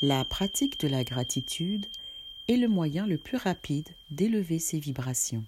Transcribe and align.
La 0.00 0.24
pratique 0.24 0.78
de 0.78 0.86
la 0.86 1.02
gratitude 1.02 1.84
est 2.46 2.56
le 2.56 2.68
moyen 2.68 3.04
le 3.04 3.18
plus 3.18 3.36
rapide 3.36 3.88
d'élever 4.12 4.60
ses 4.60 4.78
vibrations. 4.78 5.44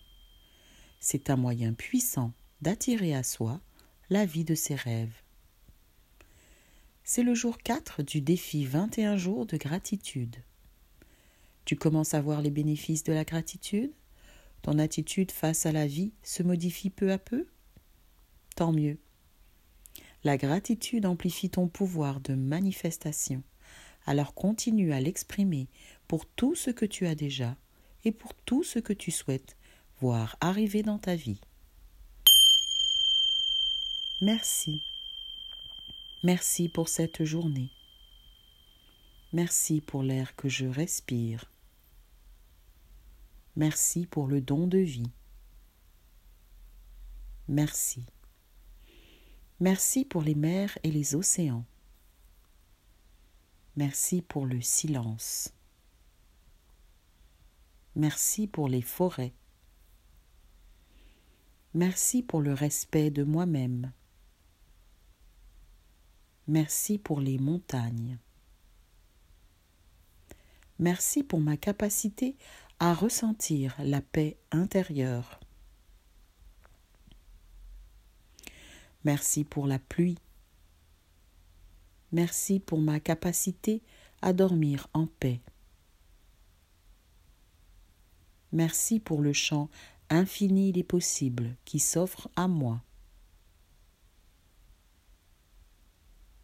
C'est 0.99 1.31
un 1.31 1.37
moyen 1.37 1.73
puissant 1.73 2.33
d'attirer 2.61 3.15
à 3.15 3.23
soi 3.23 3.61
la 4.09 4.27
vie 4.27 4.43
de 4.43 4.57
ses 4.57 4.75
rêves. 4.75 5.23
C'est 7.05 7.23
le 7.23 7.33
jour 7.33 7.59
4 7.59 8.03
du 8.03 8.23
défi 8.23 8.65
21 8.65 9.17
jours 9.17 9.47
de 9.47 9.57
gratitude. 9.57 10.35
Tu 11.65 11.77
commences 11.77 12.15
à 12.15 12.21
voir 12.21 12.43
les 12.43 12.51
bénéfices 12.51 13.05
de 13.05 13.13
la 13.13 13.25
gratitude? 13.25 13.93
Ton 14.63 14.81
attitude 14.81 15.31
face 15.31 15.65
à 15.65 15.71
la 15.71 15.87
vie 15.87 16.13
se 16.25 16.43
modifie 16.43 16.91
peu 16.91 17.13
à 17.13 17.19
peu? 17.19 17.47
Tant 18.57 18.73
mieux. 18.73 18.99
La 20.25 20.37
gratitude 20.37 21.07
amplifie 21.07 21.51
ton 21.51 21.69
pouvoir 21.69 22.19
de 22.19 22.35
manifestation. 22.35 23.45
Alors 24.11 24.35
continue 24.35 24.93
à 24.93 25.01
l'exprimer 25.01 25.69
pour 26.09 26.27
tout 26.27 26.57
ce 26.57 26.73
que 26.73 26.85
tu 26.85 27.07
as 27.07 27.15
déjà 27.15 27.57
et 28.03 28.11
pour 28.11 28.35
tout 28.35 28.65
ce 28.65 28.81
que 28.81 28.93
tu 28.93 29.13
souhaites 29.13 29.57
voir 30.01 30.37
arriver 30.41 30.83
dans 30.83 30.99
ta 30.99 31.15
vie. 31.15 31.41
Merci. 34.21 34.83
Merci 36.25 36.69
pour 36.69 36.89
cette 36.89 37.23
journée. 37.23 37.71
Merci 39.33 39.81
pour 39.81 40.03
l'air 40.03 40.35
que 40.35 40.49
je 40.49 40.67
respire. 40.67 41.49
Merci 43.55 44.07
pour 44.07 44.27
le 44.27 44.41
don 44.41 44.67
de 44.67 44.79
vie. 44.79 45.13
Merci. 47.47 48.05
Merci 49.61 50.05
pour 50.05 50.23
les 50.23 50.35
mers 50.35 50.77
et 50.83 50.91
les 50.91 51.15
océans. 51.15 51.65
Merci 53.81 54.21
pour 54.21 54.45
le 54.45 54.61
silence. 54.61 55.55
Merci 57.95 58.47
pour 58.47 58.69
les 58.69 58.83
forêts. 58.83 59.33
Merci 61.73 62.23
pour 62.23 62.43
le 62.43 62.53
respect 62.53 63.11
de 63.11 63.25
moi-même. 63.25 63.91
Merci 66.47 66.99
pour 66.99 67.23
les 67.23 67.39
montagnes. 67.39 68.19
Merci 70.79 71.25
pour 71.25 71.41
ma 71.41 71.57
capacité 71.57 72.37
à 72.81 72.93
ressentir 72.93 73.75
la 73.79 74.03
paix 74.03 74.37
intérieure. 74.51 75.41
Merci 79.05 79.45
pour 79.45 79.67
la 79.67 79.79
pluie. 79.79 80.19
Merci 82.13 82.61
pour 82.61 82.81
ma 82.81 83.01
capacité 83.01 83.83
à 84.23 84.33
dormir 84.33 84.89
en 84.95 85.07
paix. 85.07 85.41
Merci 88.53 88.99
pour 88.99 89.23
le 89.23 89.33
champ 89.33 89.69
infini 90.09 90.73
des 90.73 90.83
possibles 90.83 91.57
qui 91.65 91.79
s'offre 91.79 92.29
à 92.35 92.49
moi. 92.49 92.83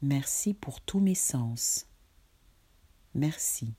Merci 0.02 0.54
pour 0.54 0.80
tous 0.80 1.00
mes 1.00 1.16
sens. 1.16 1.86
Merci. 3.14 3.74